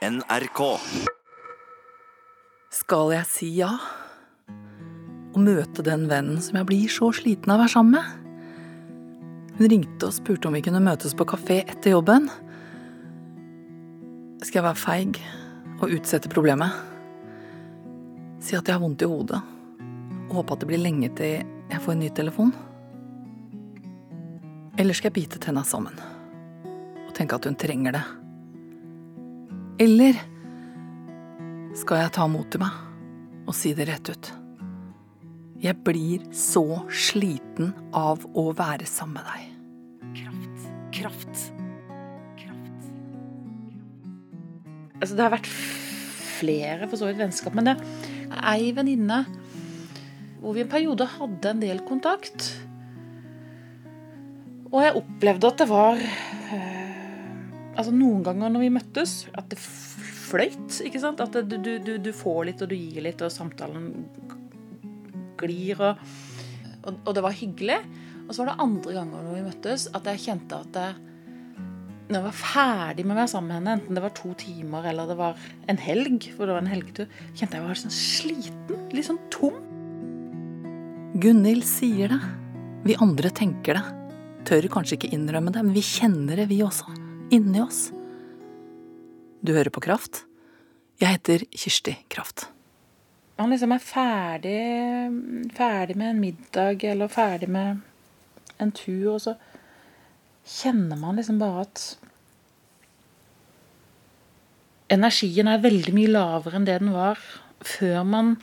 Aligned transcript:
NRK. 0.00 0.60
Skal 2.72 3.10
jeg 3.12 3.26
si 3.28 3.46
ja? 3.58 3.74
Og 5.34 5.42
møte 5.44 5.82
den 5.84 6.06
vennen 6.08 6.38
som 6.40 6.56
jeg 6.56 6.68
blir 6.70 6.86
så 6.88 7.10
sliten 7.12 7.52
av 7.52 7.58
å 7.58 7.60
være 7.66 7.72
sammen 7.74 7.98
med? 7.98 9.50
Hun 9.58 9.68
ringte 9.68 10.08
og 10.08 10.14
spurte 10.16 10.48
om 10.48 10.56
vi 10.56 10.62
kunne 10.64 10.80
møtes 10.80 11.12
på 11.12 11.26
kafé 11.28 11.58
etter 11.66 11.92
jobben. 11.92 12.30
Skal 14.40 14.62
jeg 14.62 14.66
være 14.70 14.80
feig 14.80 15.20
og 15.82 15.92
utsette 15.98 16.32
problemet? 16.32 16.72
Si 18.40 18.56
at 18.56 18.64
jeg 18.64 18.72
har 18.72 18.80
vondt 18.80 19.04
i 19.04 19.10
hodet, 19.10 19.42
og 20.30 20.38
håpe 20.38 20.56
at 20.56 20.64
det 20.64 20.70
blir 20.70 20.80
lenge 20.80 21.12
til 21.20 21.44
jeg 21.44 21.82
får 21.84 21.92
en 21.92 22.00
ny 22.06 22.08
telefon? 22.16 22.54
Eller 24.80 24.96
skal 24.96 25.12
jeg 25.12 25.18
bite 25.20 25.44
tenna 25.44 25.60
sammen 25.60 26.00
og 27.04 27.12
tenke 27.20 27.36
at 27.36 27.44
hun 27.44 27.60
trenger 27.60 28.00
det? 28.00 28.06
Eller 29.80 30.18
skal 31.78 32.02
jeg 32.02 32.12
ta 32.12 32.26
mot 32.28 32.44
til 32.52 32.60
meg 32.60 33.48
og 33.48 33.56
si 33.56 33.72
det 33.72 33.86
rett 33.88 34.10
ut? 34.12 34.28
Jeg 35.60 35.76
blir 35.84 36.26
så 36.36 36.64
sliten 36.92 37.72
av 37.96 38.26
å 38.36 38.50
være 38.56 38.84
sammen 38.88 39.16
med 39.16 39.28
deg. 39.28 39.46
Kraft. 40.20 40.66
Kraft. 40.96 41.42
Kraft. 42.40 42.90
Altså, 45.00 45.16
det 45.16 45.24
har 45.24 45.34
vært 45.34 45.50
flere 45.50 46.88
for 46.88 47.00
så 47.00 47.08
vidt 47.08 47.20
vennskap, 47.20 47.56
men 47.56 47.70
det 47.70 47.76
er 47.76 48.40
ei 48.52 48.72
venninne 48.76 49.22
hvor 50.40 50.56
vi 50.56 50.64
en 50.64 50.72
periode 50.72 51.08
hadde 51.16 51.54
en 51.54 51.64
del 51.64 51.80
kontakt. 51.88 52.50
Og 54.70 54.80
jeg 54.84 54.96
opplevde 55.00 55.48
at 55.50 55.64
det 55.64 55.68
var 55.72 56.00
øh, 56.00 56.79
Altså 57.78 57.92
noen 57.94 58.24
ganger 58.26 58.50
når 58.52 58.64
vi 58.64 58.72
møttes, 58.74 59.14
at 59.38 59.50
det 59.52 59.60
fløyt. 59.60 60.80
ikke 60.86 61.02
sant? 61.02 61.22
At 61.22 61.36
det, 61.36 61.60
du, 61.62 61.72
du, 61.82 61.94
du 62.02 62.10
får 62.16 62.50
litt, 62.50 62.64
og 62.64 62.72
du 62.72 62.76
gir 62.78 63.04
litt, 63.06 63.22
og 63.22 63.32
samtalen 63.34 63.90
glir. 65.40 65.78
Og, 65.78 66.02
og, 66.84 66.98
og 67.04 67.14
det 67.16 67.24
var 67.24 67.36
hyggelig. 67.36 67.78
Og 68.26 68.34
så 68.34 68.42
var 68.42 68.52
det 68.52 68.62
andre 68.62 68.96
ganger 69.00 69.24
når 69.26 69.38
vi 69.38 69.46
møttes, 69.48 69.88
at 69.96 70.06
jeg 70.06 70.22
kjente 70.26 70.58
at 70.62 70.76
jeg, 70.78 70.98
når 72.10 72.16
jeg 72.16 72.26
var 72.26 72.38
ferdig 72.38 73.06
med 73.06 73.14
å 73.14 73.18
være 73.20 73.30
sammen 73.32 73.50
med 73.50 73.58
henne, 73.58 73.74
enten 73.78 73.98
det 73.98 74.04
var 74.04 74.14
to 74.18 74.30
timer 74.38 74.86
eller 74.90 75.10
det 75.10 75.16
var 75.18 75.48
en 75.70 75.80
helg, 75.82 76.28
for 76.36 76.46
det 76.46 76.54
var 76.54 76.62
en 76.62 76.70
helgetur, 76.70 77.10
kjente 77.38 77.58
jeg 77.58 77.66
var 77.66 77.80
sånn 77.80 77.94
sliten. 77.94 78.86
Litt 78.94 79.08
sånn 79.08 79.18
tom. 79.34 79.58
Gunhild 81.20 81.66
sier 81.66 82.14
det. 82.14 82.20
Vi 82.86 82.98
andre 83.02 83.34
tenker 83.34 83.78
det. 83.78 83.84
Tør 84.46 84.70
kanskje 84.72 84.96
ikke 85.00 85.14
innrømme 85.14 85.52
det, 85.54 85.66
men 85.66 85.74
vi 85.74 85.82
kjenner 85.84 86.38
det, 86.38 86.46
vi 86.50 86.62
også. 86.64 86.94
Inni 87.30 87.60
oss. 87.62 87.92
Du 89.40 89.52
hører 89.54 89.70
på 89.70 89.82
Kraft. 89.84 90.24
Jeg 90.98 91.14
heter 91.14 91.44
Kirsti 91.54 91.92
Kraft. 92.10 92.48
Man 93.38 93.52
liksom 93.54 93.70
er 93.72 93.84
ferdig, 93.84 94.56
ferdig 95.54 95.94
med 95.96 96.10
en 96.10 96.18
middag 96.20 96.82
eller 96.90 97.08
ferdig 97.08 97.48
med 97.48 97.78
en 98.60 98.72
tur, 98.74 99.14
og 99.14 99.22
så 99.22 99.36
kjenner 100.42 100.98
man 100.98 101.20
liksom 101.20 101.38
bare 101.40 101.68
at 101.68 101.84
Energien 104.90 105.46
er 105.46 105.62
veldig 105.62 105.94
mye 105.94 106.10
lavere 106.10 106.58
enn 106.58 106.66
det 106.66 106.80
den 106.82 106.90
var 106.90 107.20
før 107.62 108.02
man 108.02 108.34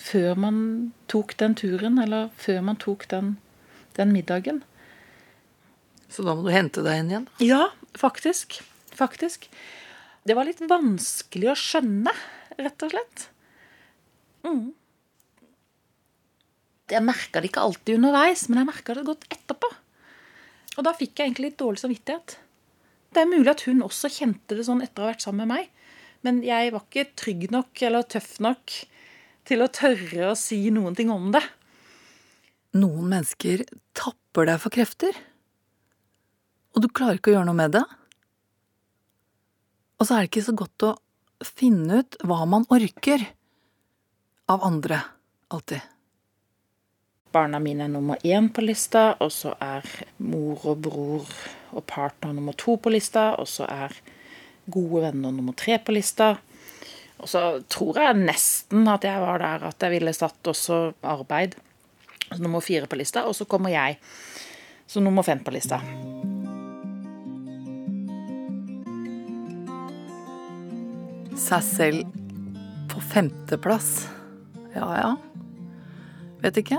før 0.00 0.38
man 0.40 0.56
tok 1.12 1.36
den 1.38 1.54
turen, 1.60 2.00
eller 2.00 2.30
før 2.40 2.64
man 2.64 2.80
tok 2.80 3.04
den, 3.12 3.34
den 4.00 4.16
middagen. 4.16 4.62
Så 6.12 6.24
da 6.26 6.34
må 6.34 6.44
du 6.44 6.50
hente 6.52 6.82
deg 6.84 7.02
inn 7.02 7.12
igjen? 7.12 7.28
Ja, 7.44 7.68
faktisk. 7.98 8.60
Faktisk. 8.92 9.48
Det 10.22 10.36
var 10.38 10.46
litt 10.46 10.62
vanskelig 10.70 11.50
å 11.52 11.58
skjønne, 11.58 12.12
rett 12.60 12.84
og 12.86 12.92
slett. 12.94 13.26
Mm. 14.46 14.70
Jeg 16.92 17.06
merka 17.06 17.40
det 17.40 17.50
ikke 17.50 17.64
alltid 17.64 17.98
underveis, 17.98 18.46
men 18.48 18.60
jeg 18.60 18.68
merka 18.68 18.96
det 18.96 19.06
godt 19.08 19.26
etterpå. 19.32 19.70
Og 20.78 20.86
da 20.86 20.94
fikk 20.96 21.18
jeg 21.18 21.30
egentlig 21.30 21.50
litt 21.50 21.60
dårlig 21.60 21.82
samvittighet. 21.82 22.36
Det 23.12 23.22
er 23.22 23.28
mulig 23.28 23.50
at 23.52 23.64
hun 23.68 23.84
også 23.84 24.10
kjente 24.12 24.56
det 24.56 24.66
sånn 24.68 24.82
etter 24.84 25.02
å 25.02 25.06
ha 25.06 25.12
vært 25.12 25.24
sammen 25.24 25.44
med 25.44 25.52
meg, 25.52 25.96
men 26.22 26.38
jeg 26.46 26.70
var 26.72 26.84
ikke 26.86 27.10
trygg 27.18 27.48
nok 27.52 27.82
eller 27.84 28.06
tøff 28.08 28.36
nok 28.44 28.76
til 29.48 29.64
å 29.64 29.72
tørre 29.74 30.30
å 30.30 30.38
si 30.38 30.60
noen 30.72 30.96
ting 30.96 31.10
om 31.12 31.32
det. 31.34 31.42
Noen 32.78 33.10
mennesker 33.10 33.66
tapper 33.98 34.48
deg 34.48 34.62
for 34.62 34.72
krefter, 34.72 35.18
og 36.72 36.82
du 36.82 36.88
klarer 36.88 37.20
ikke 37.20 37.32
å 37.32 37.36
gjøre 37.36 37.48
noe 37.48 37.58
med 37.58 37.74
det. 37.76 37.84
Og 40.00 40.08
så 40.08 40.16
er 40.16 40.24
det 40.24 40.32
ikke 40.32 40.46
så 40.48 40.56
godt 40.58 40.86
å 40.88 40.92
finne 41.46 42.02
ut 42.02 42.18
hva 42.26 42.42
man 42.48 42.66
orker 42.72 43.24
av 44.50 44.64
andre, 44.66 45.00
alltid. 45.52 45.82
Barna 47.32 47.60
mine 47.62 47.86
er 47.86 47.92
nummer 47.92 48.20
én 48.26 48.50
på 48.52 48.64
lista, 48.64 49.12
og 49.24 49.32
så 49.32 49.54
er 49.62 49.86
mor 50.20 50.64
og 50.68 50.82
bror 50.84 51.30
og 51.72 51.86
partner 51.88 52.34
nummer 52.36 52.56
to 52.58 52.76
på 52.76 52.92
lista, 52.92 53.30
og 53.40 53.48
så 53.48 53.68
er 53.70 53.94
gode 54.66 55.06
venner 55.06 55.32
nummer 55.32 55.56
tre 55.56 55.78
på 55.80 55.94
lista. 55.96 56.34
Og 57.22 57.30
så 57.30 57.44
tror 57.70 58.02
jeg 58.02 58.20
nesten 58.26 58.88
at 58.90 59.06
jeg 59.06 59.22
var 59.22 59.40
der 59.42 59.68
at 59.70 59.86
jeg 59.86 59.96
ville 59.96 60.16
satt 60.16 60.52
også 60.52 60.82
arbeid 61.00 61.56
nummer 62.40 62.64
fire 62.64 62.88
på 62.88 62.98
lista, 63.00 63.26
og 63.28 63.36
så 63.36 63.48
kommer 63.48 63.72
jeg 63.72 63.98
som 64.86 65.04
nummer 65.04 65.24
fem 65.24 65.40
på 65.44 65.54
lista. 65.54 65.80
Seg 71.42 71.64
selv 71.66 72.18
på 72.92 73.00
femteplass. 73.02 74.06
Ja 74.76 74.88
ja. 74.94 75.10
Vet 76.42 76.60
ikke. 76.62 76.78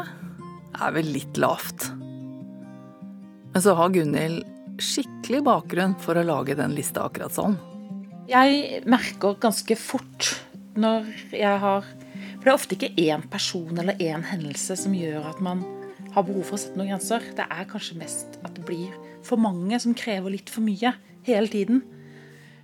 Det 0.74 0.80
er 0.88 0.96
vel 0.96 1.10
litt 1.14 1.40
lavt. 1.42 1.90
Men 3.54 3.62
så 3.62 3.76
har 3.78 3.92
Gunhild 3.94 4.42
skikkelig 4.82 5.44
bakgrunn 5.46 5.98
for 6.02 6.18
å 6.18 6.26
lage 6.26 6.56
den 6.58 6.74
lista 6.78 7.04
akkurat 7.06 7.36
sånn. 7.36 7.58
Jeg 8.30 8.82
merker 8.90 9.36
ganske 9.42 9.76
fort 9.78 10.32
når 10.80 11.12
jeg 11.36 11.60
har 11.62 11.84
For 11.84 12.48
det 12.48 12.52
er 12.52 12.58
ofte 12.58 12.76
ikke 12.76 13.04
én 13.04 13.22
person 13.32 13.78
eller 13.80 14.00
én 14.04 14.24
hendelse 14.28 14.76
som 14.80 14.96
gjør 14.96 15.30
at 15.30 15.38
man 15.44 15.62
har 16.12 16.26
behov 16.28 16.50
for 16.50 16.58
å 16.58 16.60
sette 16.60 16.76
noen 16.76 16.92
grenser. 16.92 17.24
Det 17.38 17.46
er 17.46 17.70
kanskje 17.70 17.96
mest 18.02 18.36
at 18.44 18.52
det 18.58 18.66
blir 18.68 18.92
for 19.24 19.40
mange 19.40 19.80
som 19.80 19.96
krever 19.96 20.34
litt 20.34 20.52
for 20.52 20.66
mye 20.66 20.92
hele 21.24 21.48
tiden. 21.48 21.80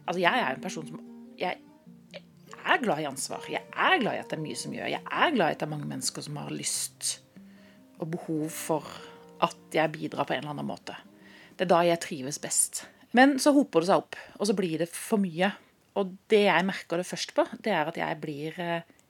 Altså, 0.04 0.20
jeg 0.26 0.44
er 0.44 0.56
en 0.56 0.64
person 0.64 0.88
som 0.90 1.06
Jeg 1.40 1.56
er 2.66 2.82
glad 2.84 3.02
i 3.04 3.08
ansvar. 3.10 3.46
Jeg 3.52 3.64
er 3.70 3.98
glad 4.02 4.18
i 4.18 4.22
at 4.22 4.30
det 4.32 4.38
er 4.38 4.44
mye 4.44 4.60
som 4.60 4.74
gjør. 4.76 4.92
Jeg 4.92 5.02
er 5.04 5.36
glad 5.36 5.52
i 5.52 5.56
at 5.56 5.62
det 5.62 5.68
er 5.68 5.74
mange 5.74 5.90
mennesker 5.90 6.26
som 6.26 6.40
har 6.42 6.54
lyst 6.54 7.20
og 8.00 8.12
behov 8.14 8.46
for 8.54 8.86
at 9.44 9.76
jeg 9.76 9.92
bidrar 9.94 10.28
på 10.28 10.36
en 10.36 10.44
eller 10.44 10.56
annen 10.56 10.70
måte. 10.70 10.96
Det 11.56 11.68
er 11.68 11.72
da 11.74 11.82
jeg 11.88 12.02
trives 12.04 12.40
best. 12.42 12.86
Men 13.16 13.38
så 13.42 13.52
hoper 13.56 13.84
det 13.84 13.90
seg 13.90 14.04
opp, 14.04 14.18
og 14.38 14.48
så 14.48 14.56
blir 14.56 14.80
det 14.82 14.90
for 14.94 15.22
mye. 15.22 15.52
Og 16.00 16.14
det 16.32 16.46
jeg 16.46 16.68
merker 16.68 17.02
det 17.02 17.08
først 17.10 17.34
på, 17.36 17.46
det 17.66 17.74
er 17.76 17.90
at 17.90 17.98
jeg 18.00 18.20
blir, 18.22 18.60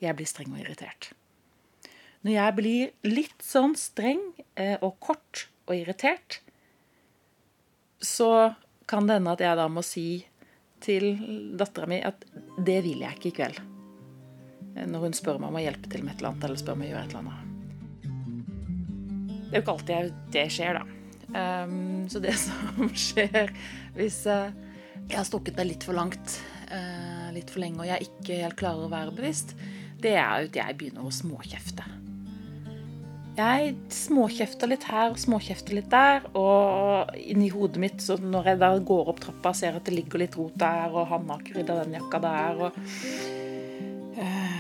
jeg 0.02 0.18
blir 0.18 0.30
streng 0.30 0.54
og 0.56 0.62
irritert. 0.64 1.12
Når 2.26 2.34
jeg 2.36 2.56
blir 2.58 2.94
litt 3.08 3.44
sånn 3.46 3.76
streng 3.80 4.24
og 4.82 4.98
kort 5.04 5.46
og 5.70 5.76
irritert, 5.78 6.40
så 8.02 8.56
kan 8.90 9.08
det 9.08 9.20
hende 9.20 9.36
at 9.36 9.44
jeg 9.44 9.60
da 9.60 9.68
må 9.72 9.84
si 9.86 10.08
til 10.84 11.12
dattera 11.60 11.90
mi 11.90 12.00
at 12.06 12.26
det 12.58 12.80
vil 12.86 13.04
jeg 13.04 13.18
ikke 13.18 13.32
i 13.32 13.38
kveld. 13.42 13.60
Når 14.90 15.06
hun 15.06 15.16
spør 15.18 15.40
meg 15.42 15.52
om 15.52 15.60
å 15.60 15.64
hjelpe 15.64 15.92
til 15.92 16.04
med 16.06 16.14
et 16.14 16.22
eller 16.22 16.32
annet, 16.34 16.46
eller 16.48 16.62
spør 16.62 16.78
meg 16.80 16.88
om 16.88 16.88
å 16.88 16.94
gjøre 16.94 17.06
et 17.06 17.14
eller 17.14 17.24
annet. 17.26 17.46
Det 19.50 19.56
er 19.56 19.58
jo 19.58 19.64
ikke 19.64 19.76
alltid 19.76 20.18
det 20.36 20.48
skjer, 20.54 20.80
da. 20.80 20.84
Um, 21.30 22.10
så 22.10 22.22
det 22.24 22.34
som 22.46 22.88
skjer 22.98 23.52
hvis 23.94 24.24
uh, 24.26 24.50
jeg 25.10 25.18
har 25.18 25.28
stukket 25.28 25.58
meg 25.60 25.72
litt 25.72 25.86
for 25.86 25.98
langt, 25.98 26.38
uh, 26.70 27.30
litt 27.36 27.50
for 27.54 27.62
lenge, 27.64 27.82
og 27.82 27.90
jeg 27.90 28.10
ikke 28.10 28.44
helt 28.44 28.58
klarer 28.60 28.86
å 28.86 28.94
være 28.94 29.16
bevisst, 29.18 29.56
det 30.00 30.16
er 30.16 30.48
at 30.48 30.56
jeg 30.56 30.78
begynner 30.80 31.06
å 31.06 31.14
småkjefte. 31.14 31.86
Jeg 33.40 33.76
småkjefter 33.94 34.68
litt 34.68 34.84
her 34.90 35.14
og 35.14 35.20
småkjefter 35.22 35.78
litt 35.78 35.88
der, 35.94 36.26
og 36.36 37.14
inni 37.22 37.48
hodet 37.54 37.80
mitt, 37.80 38.02
så 38.04 38.18
når 38.20 38.52
jeg 38.52 38.60
da 38.66 38.72
går 38.90 39.12
opp 39.14 39.22
trappa, 39.24 39.54
og 39.54 39.60
ser 39.60 39.78
at 39.78 39.86
det 39.88 39.96
ligger 39.96 40.20
litt 40.26 40.36
rot 40.36 40.58
der, 40.60 40.92
og 40.92 41.08
han 41.08 41.30
har 41.32 41.40
ikke 41.40 41.56
rydda 41.60 41.78
den 41.80 41.96
jakka 41.96 42.20
der, 42.26 42.64
og 42.66 42.80
uh, 44.20 44.58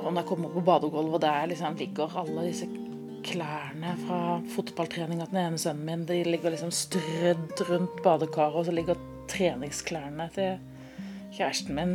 Og 0.00 0.06
når 0.08 0.22
jeg 0.22 0.28
kommer 0.30 0.54
på 0.54 0.62
badegulvet, 0.64 1.18
og 1.18 1.20
der 1.20 1.50
liksom 1.50 1.76
ligger 1.76 2.16
alle 2.22 2.46
disse 2.46 2.70
klærne 3.28 3.92
fra 4.06 4.20
fotballtreninga 4.54 5.26
til 5.28 5.36
den 5.36 5.42
ene 5.42 5.60
sønnen 5.60 5.84
min. 5.84 6.06
De 6.08 6.22
ligger 6.24 6.54
liksom 6.54 6.72
strødd 6.72 7.60
rundt 7.68 8.00
badekaret, 8.06 8.56
og 8.56 8.64
så 8.64 8.72
ligger 8.72 9.04
treningsklærne 9.28 10.30
til 10.32 10.56
kjæresten 11.36 11.76
min 11.76 11.92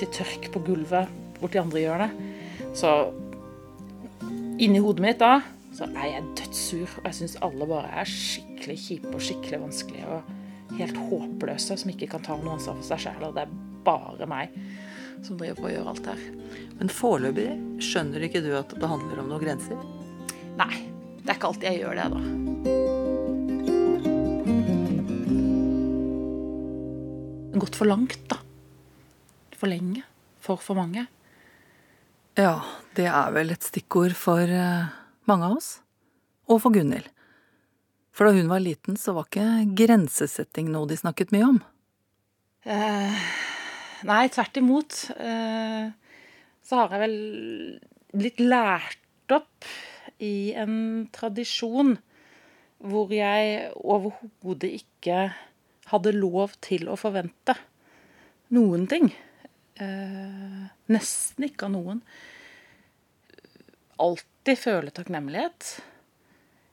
til 0.00 0.08
tørk 0.16 0.48
på 0.54 0.64
gulvet 0.64 1.12
borti 1.36 1.60
andre 1.60 1.84
hjørnet. 1.84 2.16
Så 2.72 2.96
inni 4.58 4.80
hodet 4.80 5.04
mitt 5.04 5.20
da 5.20 5.40
så 5.76 5.84
er 5.92 6.06
jeg 6.08 6.24
dødssur, 6.38 6.92
og 7.02 7.06
jeg 7.10 7.16
syns 7.18 7.34
alle 7.44 7.66
bare 7.68 7.88
er 8.00 8.08
skikkelig 8.08 8.76
kjipe 8.80 9.10
og 9.12 9.20
skikkelig 9.20 9.58
vanskelige 9.60 10.06
og 10.08 10.76
helt 10.78 10.96
håpløse 11.10 11.76
som 11.76 11.90
ikke 11.92 12.08
kan 12.14 12.24
ta 12.24 12.36
noe 12.40 12.54
ansvar 12.54 12.78
for 12.78 12.86
seg 12.88 13.02
sjæl. 13.04 13.26
Og 13.28 13.34
det 13.36 13.42
er 13.44 13.56
bare 13.84 14.28
meg 14.30 14.54
som 15.26 15.36
driver 15.36 15.58
på 15.58 15.68
å 15.68 15.72
gjøre 15.74 15.92
alt 15.92 16.08
her. 16.08 16.22
Men 16.78 16.92
foreløpig 16.92 17.48
skjønner 17.84 18.24
ikke 18.24 18.44
du 18.46 18.50
at 18.56 18.72
det 18.72 18.88
handler 18.88 19.20
om 19.20 19.28
noen 19.32 19.44
grenser? 19.44 19.76
Nei, 20.56 20.76
det 21.20 21.28
er 21.28 21.36
ikke 21.36 21.50
alltid 21.50 21.68
jeg 21.68 21.80
gjør 21.82 21.94
det, 22.00 22.06
da. 22.14 22.20
Gått 27.66 27.76
for 27.76 27.88
langt, 27.88 28.22
da. 28.32 28.40
For 29.56 29.68
lenge. 29.68 30.02
For 30.40 30.56
for 30.62 30.78
mange. 30.78 31.04
Ja, 32.36 32.60
det 32.92 33.06
er 33.08 33.30
vel 33.32 33.54
et 33.54 33.64
stikkord 33.64 34.12
for 34.12 34.44
eh, 34.44 34.88
mange 35.24 35.46
av 35.48 35.54
oss. 35.56 35.70
Og 36.52 36.60
for 36.60 36.74
Gunhild. 36.74 37.08
For 38.12 38.28
da 38.28 38.36
hun 38.36 38.50
var 38.50 38.60
liten, 38.60 38.98
så 39.00 39.14
var 39.16 39.24
ikke 39.28 39.64
grensesetting 39.76 40.68
noe 40.72 40.88
de 40.90 40.98
snakket 41.00 41.32
mye 41.32 41.48
om. 41.48 41.62
Eh, 42.68 43.24
nei, 44.08 44.20
tvert 44.32 44.60
imot. 44.60 44.98
Eh, 45.16 45.88
så 46.60 46.82
har 46.82 46.92
jeg 46.92 47.04
vel 47.06 47.18
blitt 48.16 48.44
lært 48.44 49.32
opp 49.32 49.72
i 50.20 50.52
en 50.60 51.08
tradisjon 51.16 51.96
hvor 52.84 53.16
jeg 53.16 53.70
overhodet 53.80 54.74
ikke 54.82 55.30
hadde 55.88 56.16
lov 56.20 56.56
til 56.60 56.90
å 56.92 57.00
forvente 57.00 57.56
noen 58.52 58.84
ting. 58.92 59.08
Eh, 59.80 60.64
nesten 60.92 61.48
ikke 61.48 61.68
av 61.68 61.74
noen. 61.74 62.02
Alltid 64.02 64.60
føle 64.60 64.92
takknemlighet. 64.94 65.70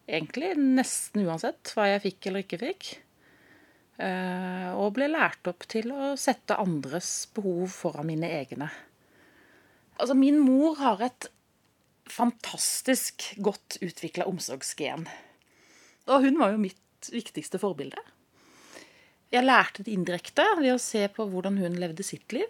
Egentlig 0.07 0.53
nesten 0.59 1.23
uansett 1.23 1.71
hva 1.75 1.87
jeg 1.93 2.03
fikk 2.09 2.29
eller 2.29 2.43
ikke 2.43 2.61
fikk. 2.61 2.89
Eh, 4.03 4.69
og 4.73 4.95
ble 4.97 5.07
lært 5.11 5.47
opp 5.47 5.67
til 5.69 5.93
å 5.93 6.13
sette 6.19 6.57
andres 6.59 7.29
behov 7.35 7.69
foran 7.71 8.09
mine 8.09 8.29
egne. 8.41 8.67
Altså, 9.99 10.17
min 10.17 10.39
mor 10.41 10.79
har 10.81 11.03
et 11.05 11.29
fantastisk 12.09 13.29
godt 13.41 13.77
utvikla 13.85 14.27
omsorgsgen. 14.27 15.05
Og 16.09 16.25
hun 16.25 16.41
var 16.41 16.51
jo 16.51 16.63
mitt 16.65 17.11
viktigste 17.13 17.61
forbilde. 17.61 18.01
Jeg 19.33 19.45
lærte 19.45 19.85
det 19.85 19.93
indirekte 19.95 20.45
ved 20.59 20.75
å 20.75 20.81
se 20.81 21.05
på 21.09 21.25
hvordan 21.29 21.57
hun 21.61 21.79
levde 21.81 22.05
sitt 22.05 22.33
liv. 22.35 22.49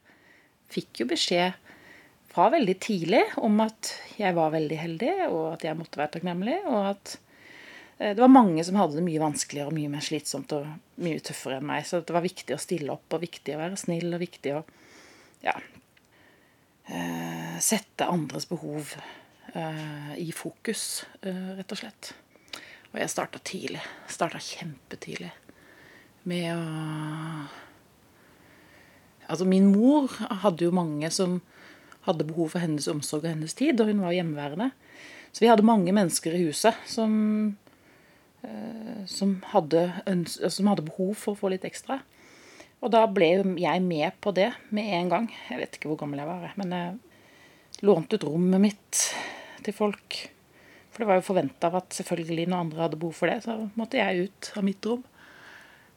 Fikk 0.71 1.03
jo 1.03 1.09
beskjed 1.11 1.59
fra 2.33 2.47
veldig 2.53 2.77
tidlig 2.81 3.21
om 3.41 3.59
at 3.61 3.91
jeg 4.17 4.33
var 4.37 4.53
veldig 4.55 4.79
heldig, 4.79 5.11
og 5.27 5.43
at 5.53 5.67
jeg 5.67 5.77
måtte 5.77 5.99
være 5.99 6.15
takknemlig, 6.15 6.57
og 6.69 6.93
at 6.93 7.17
det 8.03 8.17
var 8.19 8.31
mange 8.31 8.63
som 8.65 8.79
hadde 8.79 8.97
det 8.97 9.03
mye 9.05 9.21
vanskeligere 9.21 9.69
og 9.69 9.75
mye 9.77 9.91
mer 9.93 10.03
slitsomt 10.03 10.51
og 10.57 10.65
mye 11.05 11.21
tøffere 11.23 11.59
enn 11.59 11.67
meg. 11.69 11.85
Så 11.87 12.01
det 12.01 12.15
var 12.15 12.25
viktig 12.25 12.55
å 12.55 12.61
stille 12.61 12.91
opp, 12.91 13.05
og 13.13 13.21
viktig 13.21 13.53
å 13.53 13.61
være 13.61 13.77
snill, 13.79 14.09
og 14.09 14.23
viktig 14.23 14.55
å 14.57 14.63
ja, 15.45 15.53
sette 17.63 18.09
andres 18.09 18.49
behov 18.49 18.95
uh, 19.55 20.13
i 20.17 20.31
fokus, 20.35 21.05
rett 21.21 21.71
og 21.71 21.79
slett. 21.79 22.13
Og 22.91 22.99
jeg 23.01 23.13
starta 23.13 23.39
tidlig. 23.41 23.81
Starta 24.11 24.41
kjempetidlig 24.43 25.31
med 26.29 26.49
å 26.55 27.62
Altså, 29.33 29.47
min 29.49 29.71
mor 29.73 30.13
hadde 30.43 30.67
jo 30.67 30.75
mange 30.75 31.09
som 31.13 31.39
hadde 32.05 32.27
behov 32.27 32.51
for 32.53 32.61
hennes 32.61 32.85
omsorg 32.91 33.23
og 33.25 33.31
hennes 33.31 33.55
tid, 33.57 33.79
og 33.81 33.89
hun 33.89 34.03
var 34.03 34.13
hjemmeværende. 34.13 34.69
Så 35.33 35.41
vi 35.41 35.49
hadde 35.49 35.65
mange 35.65 35.93
mennesker 35.95 36.35
i 36.37 36.43
huset 36.45 36.77
som, 36.85 37.13
uh, 38.45 38.99
som, 39.09 39.39
hadde, 39.55 39.87
som 40.53 40.69
hadde 40.69 40.85
behov 40.85 41.15
for 41.17 41.33
å 41.33 41.39
få 41.39 41.53
litt 41.55 41.65
ekstra. 41.65 42.03
Og 42.83 42.91
da 42.93 43.05
ble 43.07 43.31
jeg 43.63 43.81
med 43.85 44.19
på 44.21 44.35
det 44.35 44.51
med 44.75 44.91
en 44.99 45.09
gang. 45.09 45.31
Jeg 45.49 45.61
vet 45.61 45.79
ikke 45.79 45.89
hvor 45.93 46.03
gammel 46.03 46.19
jeg 46.19 46.29
var, 46.29 46.53
men 46.59 46.75
jeg 46.75 47.87
lånte 47.87 48.19
ut 48.19 48.27
rommet 48.27 48.61
mitt 48.61 49.01
til 49.63 49.75
folk. 49.75 50.19
For 50.91 51.01
det 51.01 51.09
var 51.09 51.17
jo 51.17 51.25
forventa 51.25 51.71
at 51.79 51.95
selvfølgelig 51.95 52.49
når 52.51 52.65
andre 52.67 52.85
hadde 52.85 52.99
behov 53.01 53.15
for 53.17 53.31
det, 53.31 53.39
så 53.47 53.55
måtte 53.79 53.97
jeg 53.97 54.27
ut 54.27 54.51
av 54.59 54.67
mitt 54.67 54.85
rom. 54.91 55.01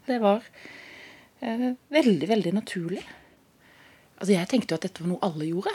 Det 0.06 0.20
var 0.22 0.46
eh, 1.42 1.72
veldig, 1.92 2.28
veldig 2.30 2.54
naturlig. 2.56 3.02
Altså 4.16 4.32
Jeg 4.32 4.48
tenkte 4.48 4.72
jo 4.72 4.80
at 4.80 4.86
dette 4.88 5.04
var 5.04 5.10
noe 5.12 5.24
alle 5.26 5.48
gjorde. 5.50 5.72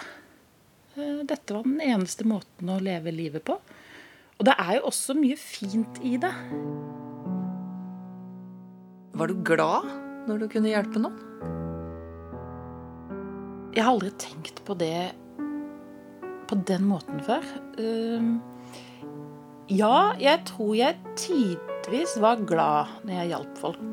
Eh, 0.98 1.22
dette 1.30 1.54
var 1.54 1.68
den 1.68 1.82
eneste 1.86 2.26
måten 2.28 2.72
å 2.74 2.82
leve 2.82 3.14
livet 3.14 3.46
på. 3.46 3.58
Og 4.40 4.48
det 4.48 4.56
er 4.58 4.80
jo 4.80 4.88
også 4.90 5.14
mye 5.14 5.38
fint 5.38 6.00
i 6.02 6.16
det. 6.22 6.32
Var 9.14 9.30
du 9.30 9.44
glad 9.46 9.86
når 10.26 10.42
du 10.42 10.48
kunne 10.50 10.72
hjelpe 10.72 11.02
noen? 11.04 11.20
Jeg 13.72 13.86
har 13.86 13.94
aldri 13.94 14.10
tenkt 14.20 14.64
på 14.68 14.76
det 14.76 15.12
på 16.50 16.58
den 16.68 16.88
måten 16.90 17.22
før. 17.24 17.46
Uh, 17.78 18.42
ja, 19.72 20.12
jeg 20.20 20.42
tror 20.50 20.74
jeg 20.76 20.98
tidvis 21.16 22.18
var 22.20 22.42
glad 22.50 22.90
når 23.06 23.20
jeg 23.20 23.32
hjalp 23.36 23.62
folk. 23.62 23.86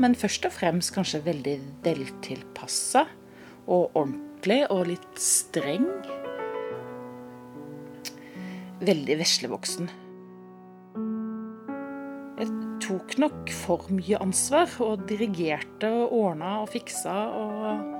Men 0.00 0.14
først 0.16 0.46
og 0.48 0.54
fremst 0.54 0.94
kanskje 0.94 1.20
veldig 1.26 1.58
veltilpassa 1.84 3.04
og 3.70 3.94
ordentlig 3.98 4.62
og 4.72 4.86
litt 4.90 5.20
streng. 5.20 5.86
Veldig 8.82 9.18
veslevoksen. 9.20 9.90
Jeg 12.42 12.48
tok 12.82 13.14
nok 13.22 13.52
for 13.54 13.86
mye 13.94 14.18
ansvar 14.24 14.72
og 14.82 15.04
dirigerte 15.06 15.90
og 15.92 16.16
ordna 16.18 16.56
og 16.64 16.72
fiksa 16.72 17.14
og 17.38 17.98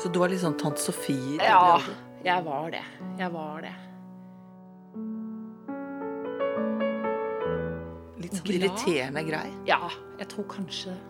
Så 0.00 0.08
du 0.08 0.16
var 0.22 0.32
litt 0.32 0.40
sånn 0.40 0.56
tante 0.56 0.80
Sofie? 0.80 1.36
Ja, 1.44 1.76
jeg 2.24 2.44
var 2.46 2.70
det. 2.72 2.80
Jeg 3.20 3.32
var 3.34 3.60
det. 3.66 3.74
Litt 8.20 8.38
sånn 8.38 8.52
irriterende 8.56 9.24
grei? 9.28 9.46
Ja, 9.68 9.82
jeg 10.20 10.30
tror 10.32 10.48
kanskje 10.48 10.94
det. 10.94 11.09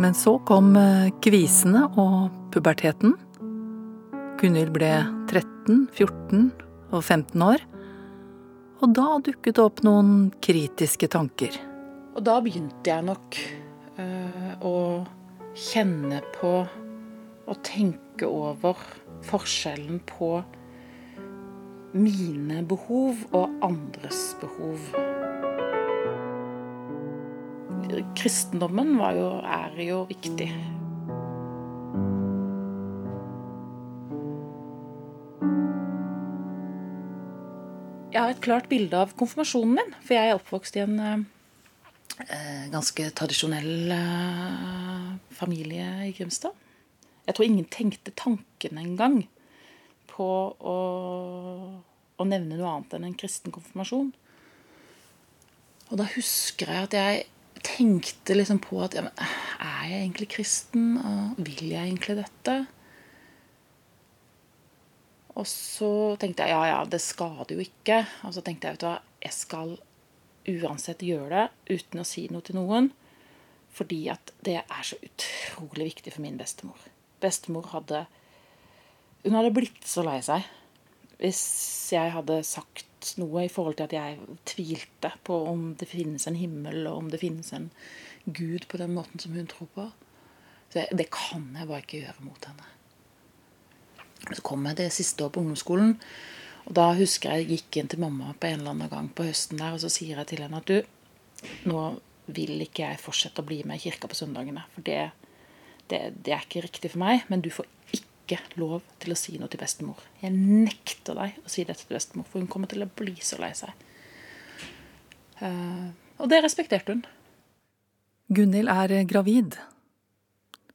Men 0.00 0.14
så 0.16 0.38
kom 0.48 0.72
eh, 0.80 1.10
kvisene 1.20 1.82
og 2.00 2.30
puberteten. 2.54 3.18
Gunhild 4.40 4.72
ble 4.72 4.94
13, 5.28 5.90
14 5.92 6.46
og 6.88 7.02
15 7.02 7.44
år. 7.44 7.66
Og 8.80 8.94
da 8.96 9.18
dukket 9.20 9.58
det 9.58 9.64
opp 9.66 9.82
noen 9.84 10.30
kritiske 10.40 11.10
tanker. 11.12 11.58
Og 12.16 12.24
da 12.24 12.38
begynte 12.40 12.88
jeg 12.88 13.04
nok 13.10 13.40
øh, 14.00 14.54
å 14.64 14.76
kjenne 15.68 16.22
på 16.38 16.54
og 17.50 17.62
tenke 17.66 18.24
over 18.24 18.80
forskjellen 19.28 20.00
på 20.08 20.38
mine 21.92 22.64
behov 22.70 23.20
og 23.34 23.64
andres 23.66 24.30
behov. 24.40 25.09
Kristendommen 28.18 28.94
jo, 29.16 29.30
er 29.40 29.74
jo 29.84 30.04
viktig. 30.10 30.48
Jeg 38.10 38.18
har 38.18 38.32
et 38.32 38.42
klart 38.42 38.66
bilde 38.70 38.98
av 38.98 39.12
konfirmasjonen 39.18 39.76
min, 39.78 39.92
for 40.02 40.16
jeg 40.16 40.30
er 40.30 40.38
oppvokst 40.40 40.76
i 40.76 40.82
en 40.82 40.96
eh, 41.04 42.64
ganske 42.72 43.06
tradisjonell 43.16 43.92
eh, 43.94 45.12
familie 45.38 45.86
i 46.08 46.14
Grimstad. 46.16 46.56
Jeg 47.28 47.36
tror 47.36 47.46
ingen 47.46 47.68
tenkte 47.70 48.10
tanken 48.18 48.80
engang 48.82 49.20
på 50.10 50.26
å, 50.26 50.78
å, 52.18 52.26
nevne 52.26 52.58
noe 52.58 52.72
annet 52.72 52.96
enn 52.98 53.06
en 53.06 53.18
kristen 53.18 53.54
konfirmasjon. 53.54 54.10
Og 55.90 56.00
da 56.00 56.08
husker 56.16 56.74
jeg 56.74 56.88
at 56.88 56.96
jeg 56.98 57.22
tenkte 57.66 58.36
liksom 58.36 58.60
på 58.62 58.80
at 58.84 58.96
ja, 58.96 59.06
Er 59.60 59.88
jeg 59.90 60.02
egentlig 60.02 60.28
kristen? 60.36 60.98
Og 60.98 61.40
vil 61.40 61.70
jeg 61.72 61.88
egentlig 61.88 62.20
dette? 62.20 62.56
Og 65.38 65.46
så 65.48 66.16
tenkte 66.20 66.44
jeg 66.44 66.52
ja, 66.52 66.62
ja, 66.72 66.80
det 66.84 67.00
skader 67.02 67.54
jo 67.54 67.64
ikke. 67.64 68.02
Og 68.26 68.34
så 68.36 68.44
tenkte 68.44 68.68
jeg 68.68 68.76
vet 68.76 68.84
du 68.84 68.88
hva, 68.90 68.98
jeg 69.24 69.36
skal 69.36 69.76
uansett 70.50 71.04
gjøre 71.04 71.30
det 71.68 71.76
uten 71.78 72.02
å 72.02 72.08
si 72.08 72.26
noe 72.32 72.44
til 72.44 72.58
noen. 72.58 72.90
Fordi 73.70 74.02
at 74.12 74.32
det 74.44 74.58
er 74.62 74.86
så 74.86 74.98
utrolig 74.98 75.92
viktig 75.92 76.14
for 76.16 76.24
min 76.24 76.40
bestemor. 76.40 76.80
Bestemor 77.22 77.70
hadde 77.74 78.06
Hun 79.24 79.36
hadde 79.36 79.52
blitt 79.52 79.84
så 79.84 80.02
lei 80.06 80.18
seg 80.24 80.46
hvis 81.20 81.40
jeg 81.92 82.14
hadde 82.14 82.38
sagt 82.48 82.86
noe 83.20 83.44
i 83.46 83.52
forhold 83.52 83.78
til 83.78 83.88
at 83.88 83.94
jeg 83.96 84.36
tvilte 84.48 85.12
på 85.26 85.36
om 85.50 85.70
det 85.80 85.88
finnes 85.90 86.26
en 86.28 86.38
himmel, 86.38 86.82
og 86.90 87.04
om 87.04 87.10
det 87.12 87.22
finnes 87.22 87.52
en 87.56 87.70
gud 88.26 88.66
på 88.68 88.80
den 88.80 88.94
måten 88.96 89.22
som 89.22 89.36
hun 89.36 89.48
tror 89.50 89.70
på. 89.74 89.86
Så 90.70 90.84
det 90.94 91.08
kan 91.14 91.48
jeg 91.56 91.68
bare 91.68 91.82
ikke 91.82 92.04
gjøre 92.04 92.26
mot 92.26 92.44
henne. 92.46 92.68
Så 94.30 94.42
kom 94.44 94.66
jeg 94.68 94.78
det 94.78 94.92
siste 94.94 95.24
år 95.24 95.32
på 95.34 95.42
ungdomsskolen, 95.42 95.96
Og 96.68 96.74
da 96.76 96.90
husker 96.94 97.32
jeg 97.32 97.46
jeg 97.48 97.56
gikk 97.56 97.76
inn 97.80 97.88
til 97.90 98.02
mamma 98.02 98.34
på 98.38 98.46
en 98.46 98.60
eller 98.60 98.74
annen 98.74 98.90
gang 98.92 99.08
på 99.16 99.24
høsten 99.26 99.58
der, 99.58 99.74
og 99.74 99.80
så 99.82 99.88
sier 99.90 100.20
jeg 100.20 100.28
til 100.30 100.42
henne 100.44 100.60
at 100.60 100.68
du, 100.68 100.82
nå 101.66 101.84
vil 102.30 102.60
ikke 102.62 102.84
jeg 102.84 103.00
fortsette 103.00 103.42
å 103.42 103.48
bli 103.48 103.62
med 103.66 103.80
i 103.80 103.84
kirka 103.88 104.10
på 104.10 104.18
søndagene. 104.18 104.62
For 104.74 104.86
det, 104.86 105.00
det, 105.90 106.00
det 106.20 106.34
er 106.36 106.44
ikke 106.44 106.62
riktig 106.68 106.92
for 106.92 107.02
meg. 107.02 107.24
Men 107.32 107.42
du 107.42 107.50
får 107.50 107.66
ikke 108.30 108.60
lov 108.60 108.84
til 109.02 109.14
å 109.14 109.18
si 109.18 109.36
noe 109.40 109.50
til 109.50 109.60
bestemor. 109.60 110.00
Jeg 110.22 110.34
nekter 110.34 111.18
deg 111.18 111.40
å 111.42 111.50
si 111.50 111.64
dette 111.66 111.84
til 111.84 111.96
bestemor, 111.96 112.28
for 112.30 112.42
hun 112.42 112.50
kommer 112.50 112.70
til 112.70 112.84
å 112.84 112.90
bli 113.00 113.16
så 113.24 113.40
lei 113.42 113.50
seg. 113.58 113.72
Uh, 115.40 115.90
og 116.20 116.30
det 116.32 116.42
respekterte 116.44 116.94
hun. 116.94 117.02
Gunhild 118.30 118.70
er 118.70 118.94
gravid. 119.10 119.56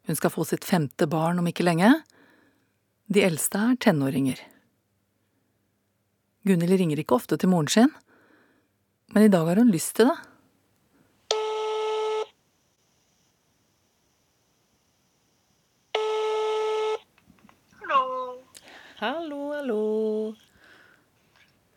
Hun 0.06 0.18
skal 0.20 0.34
få 0.34 0.46
sitt 0.46 0.66
femte 0.68 1.08
barn 1.10 1.40
om 1.40 1.48
ikke 1.50 1.66
lenge. 1.66 1.92
De 3.08 3.24
eldste 3.26 3.62
er 3.62 3.80
tenåringer. 3.82 4.42
Gunhild 6.46 6.78
ringer 6.78 7.02
ikke 7.02 7.18
ofte 7.18 7.38
til 7.42 7.50
moren 7.50 7.72
sin, 7.72 7.92
men 9.14 9.26
i 9.26 9.32
dag 9.34 9.48
har 9.48 9.62
hun 9.62 9.74
lyst 9.74 9.96
til 9.98 10.10
det. 10.12 10.18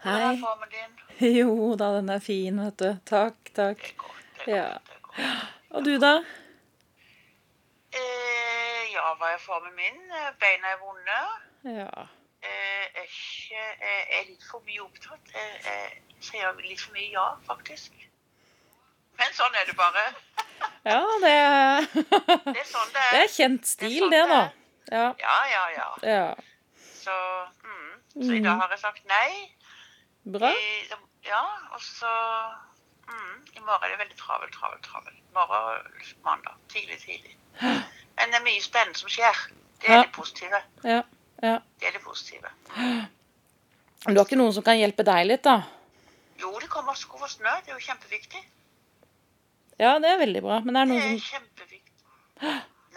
Hvordan 0.02 0.22
er 0.22 0.26
Hei. 0.28 0.40
formen 0.40 0.68
din? 0.74 0.92
Jo 1.40 1.74
da, 1.80 1.88
den 1.96 2.08
er 2.14 2.18
fin, 2.22 2.60
vet 2.64 2.78
du. 2.78 2.90
Takk, 3.06 3.38
takk. 3.56 3.80
Det 3.82 3.88
er 3.90 3.96
godt. 4.02 4.44
Det 4.44 4.52
er 4.54 4.56
Ja. 4.56 4.68
godt, 4.68 5.16
det 5.16 5.24
er 5.24 5.30
godt. 5.32 5.54
Og 5.70 5.84
du, 5.84 5.94
da? 6.00 6.12
Eh, 7.98 8.82
ja, 8.94 9.14
hva 9.18 9.32
er 9.34 9.40
formen 9.42 9.74
min? 9.76 9.98
Eh, 10.12 10.30
Beina 10.40 10.70
er 10.74 10.80
vonde. 10.82 11.18
Ja. 11.80 12.04
Eh, 12.42 12.84
er 13.00 13.06
ikke, 13.08 13.62
jeg 13.80 14.04
er 14.20 14.26
litt 14.28 14.44
for 14.50 14.62
mye 14.66 14.82
opptatt. 14.84 15.32
Jeg, 15.34 15.48
jeg 15.64 16.28
sier 16.28 16.60
litt 16.62 16.80
for 16.84 16.94
mye 16.94 17.10
ja, 17.12 17.26
faktisk. 17.48 17.92
Men 19.18 19.32
sånn 19.34 19.56
er 19.58 19.66
det 19.70 19.76
bare. 19.78 20.06
Ja, 20.88 21.02
det 21.22 21.30
er, 21.30 21.84
Det 21.92 22.60
er 22.62 22.66
sånn 22.66 22.88
det 22.94 23.02
det 23.12 23.18
er. 23.18 23.28
kjent 23.34 23.34
kjent 23.34 23.66
Det 23.80 23.86
er 23.86 23.90
stil, 23.90 23.98
sånn 23.98 24.14
det, 24.14 24.22
det 24.30 24.38
er. 24.38 24.54
Ja. 24.90 25.04
Ja, 25.20 25.36
ja, 25.52 25.64
ja. 25.74 25.88
ja. 26.08 26.82
Så, 27.02 27.14
mm. 27.66 27.92
så 28.24 28.32
i 28.38 28.40
dag 28.46 28.62
har 28.62 28.72
jeg 28.72 28.80
sagt 28.82 29.04
nei. 29.10 29.28
Bra. 30.32 30.50
I, 30.52 30.96
ja, 31.28 31.42
og 31.72 31.80
så 31.82 32.10
mm, 33.08 33.36
I 33.56 33.60
morgen 33.64 33.84
er 33.86 33.94
det 33.94 33.98
veldig 34.02 34.18
travel, 34.20 34.50
travel, 34.52 34.80
travel. 34.84 35.14
Morgen 35.34 36.02
mandag. 36.26 36.56
Tidlig, 36.72 36.98
tidlig. 37.04 37.36
Men 38.18 38.32
det 38.32 38.40
er 38.40 38.44
mye 38.44 38.60
spennende 38.64 38.98
som 38.98 39.08
skjer. 39.12 39.40
Det 39.80 39.88
er 39.88 39.94
Ja. 39.94 40.02
det 40.02 40.12
positive. 40.12 40.60
Ja. 40.84 41.02
ja. 41.42 41.56
Det 41.80 41.88
er 41.88 41.96
det 41.96 42.02
positive. 42.04 42.50
Men 42.76 44.14
du 44.14 44.20
har 44.20 44.26
ikke 44.26 44.38
noen 44.40 44.52
som 44.54 44.62
kan 44.66 44.78
hjelpe 44.78 45.04
deg 45.06 45.26
litt, 45.26 45.44
da? 45.46 45.62
Jo, 46.38 46.52
det 46.60 46.68
kommer 46.70 46.94
sko 46.98 47.18
for 47.18 47.30
snø. 47.30 47.50
Det 47.64 47.72
er 47.72 47.78
jo 47.78 47.86
kjempeviktig. 47.86 48.42
Ja, 49.78 49.96
det 50.02 50.10
er 50.10 50.18
veldig 50.18 50.42
bra. 50.42 50.60
Men 50.66 50.74
det 50.74 50.82
er 50.82 50.92
Det 50.92 51.04
er 51.12 51.24
kjempeviktig. 51.30 51.94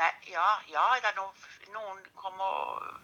Nei, 0.01 0.11
ja, 0.33 0.49
ja, 0.73 0.85
det 1.01 1.09
er 1.11 1.15
noen, 1.17 1.47
noen 1.73 2.03
kommer 2.15 2.99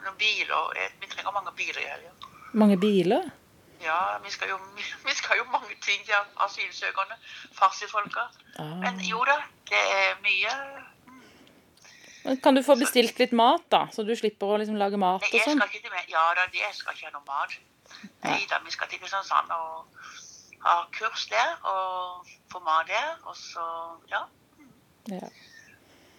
Noen 0.00 0.16
biler. 0.16 0.70
Vi 1.00 1.06
trenger 1.12 1.32
mange 1.36 1.52
biler 1.52 1.80
i 1.82 1.88
helga. 1.90 2.10
Mange 2.56 2.76
biler? 2.80 3.26
Ja, 3.80 4.18
vi 4.24 4.30
skal, 4.30 4.48
jo, 4.52 4.58
vi 5.06 5.14
skal 5.16 5.38
jo 5.40 5.44
mange 5.48 5.76
ting 5.80 6.04
til 6.04 6.14
asylsøkerne. 6.44 7.16
Farsifolka. 7.56 8.26
Ah. 8.58 8.76
Men 8.84 9.00
jo 9.00 9.22
da, 9.24 9.38
det 9.70 9.80
er 9.80 10.18
mye 10.24 10.54
Men 12.24 12.40
Kan 12.44 12.54
du 12.56 12.62
få 12.62 12.76
bestilt 12.76 13.18
litt 13.18 13.32
mat, 13.32 13.64
da? 13.72 13.86
Så 13.92 14.04
du 14.04 14.12
slipper 14.16 14.52
å 14.52 14.58
liksom 14.60 14.76
lage 14.76 15.00
mat 15.00 15.24
og 15.24 15.30
sånn? 15.32 15.62
Ja 16.12 16.24
da, 16.36 16.44
jeg 16.52 16.74
skal 16.76 16.96
ikke 16.96 17.08
ha 17.08 17.14
noe 17.14 17.24
mat. 17.24 17.56
Nei 18.26 18.42
da, 18.50 18.60
vi 18.64 18.74
skal 18.74 18.90
til 18.90 19.00
Kristiansand 19.00 19.48
og 19.56 20.02
ha 20.66 20.74
kurs 20.92 21.24
der 21.32 21.56
og 21.64 22.28
få 22.52 22.60
mat 22.66 22.92
der. 22.92 23.16
Og 23.24 23.36
så 23.36 23.64
Ja. 24.12 24.26
Ja. 25.08 25.32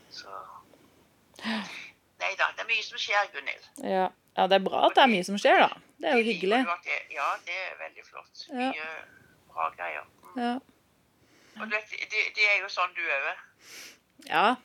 Så 0.09 0.33
Nei 1.45 2.33
da, 2.37 2.49
det 2.57 2.65
er 2.65 2.69
mye 2.69 2.83
som 2.85 2.97
skjer, 3.01 3.29
Gunhild. 3.33 3.69
Ja. 3.85 4.09
ja, 4.37 4.47
det 4.49 4.57
er 4.57 4.65
bra 4.65 4.87
at 4.89 4.97
det 4.97 5.05
er 5.05 5.13
mye 5.13 5.25
som 5.25 5.37
skjer, 5.41 5.61
da. 5.63 5.90
Det 6.01 6.09
er 6.09 6.17
jo 6.17 6.23
hyggelig. 6.23 6.59
det- 6.83 7.07
Ja, 7.13 7.27
det 7.45 7.55
er 7.55 7.75
veldig 7.83 8.03
flott. 8.05 8.45
Ja. 8.49 8.71
Mye 8.71 8.89
bra 9.53 9.69
greier. 9.77 10.05
Mm. 10.23 10.41
Ja. 10.41 10.53
Og 11.61 11.67
du 11.67 11.75
vet, 11.75 11.89
det, 11.89 12.21
det 12.35 12.45
er 12.55 12.61
jo 12.61 12.67
sånn 12.71 12.93
du 12.95 13.01
òg 13.01 13.29
er. 13.31 13.37
ja. 14.29 14.55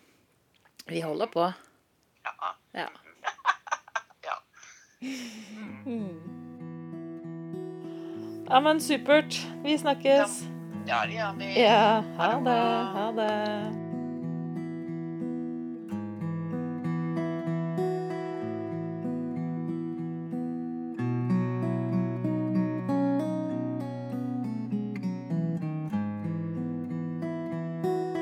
Vi 0.86 1.00
holder 1.00 1.26
på. 1.26 1.52
Ja. 2.24 2.52
Ja. 2.74 2.88
ja. 4.28 4.36
Ja, 8.50 8.60
men 8.60 8.80
supert. 8.80 9.34
Vi 9.64 9.78
snakkes. 9.78 10.42
Ja, 10.86 11.00
det 11.06 11.16
gjør 11.18 11.32
vi. 11.40 11.48
Ja, 11.60 12.00
ha 12.20 12.28
det. 12.46 12.60
Ha 12.94 13.06
det. 13.16 13.85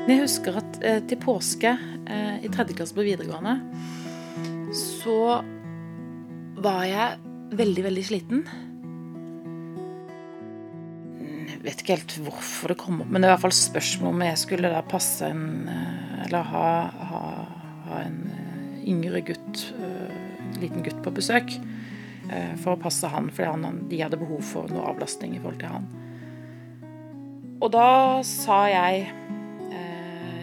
Jeg 0.05 0.21
husker 0.21 0.59
at 0.61 0.75
eh, 0.85 0.99
til 1.09 1.17
påske 1.17 1.71
eh, 1.73 2.43
i 2.45 2.51
tredje 2.53 2.77
klasse 2.77 2.93
på 2.97 3.07
videregående 3.07 3.55
så 4.77 5.41
var 6.61 6.83
jeg 6.85 7.55
veldig, 7.57 7.85
veldig 7.87 8.05
sliten. 8.05 8.43
Jeg 11.49 11.61
vet 11.65 11.81
ikke 11.81 11.97
helt 11.97 12.17
hvorfor 12.27 12.75
det 12.75 12.79
kom 12.83 13.01
opp, 13.01 13.09
men 13.09 13.23
det 13.25 13.31
var 13.31 13.33
i 13.33 13.37
hvert 13.39 13.47
fall 13.47 13.57
spørsmål 13.57 14.13
om 14.13 14.27
jeg 14.27 14.43
skulle 14.43 14.73
da 14.75 14.85
passe 14.85 15.31
en 15.33 15.71
eh, 15.73 16.13
Eller 16.27 16.53
ha, 16.53 16.69
ha, 17.09 17.25
ha 17.89 18.05
en 18.05 18.21
eh, 18.29 18.85
yngre 18.93 19.25
gutt, 19.25 19.67
eh, 19.81 20.15
en 20.51 20.61
liten 20.61 20.85
gutt 20.85 21.01
på 21.05 21.17
besøk. 21.17 21.57
eh, 22.29 22.53
For 22.61 22.77
å 22.77 22.81
passe 22.81 23.09
han, 23.09 23.33
fordi 23.33 23.51
han, 23.57 23.85
de 23.89 24.05
hadde 24.05 24.21
behov 24.21 24.45
for 24.53 24.69
noe 24.69 24.85
avlastning 24.93 25.33
i 25.37 25.41
forhold 25.41 25.65
til 25.65 25.73
han. 25.79 25.89
Og 27.65 27.73
da 27.73 28.21
sa 28.29 28.67
jeg 28.69 29.07
eh, 29.09 29.21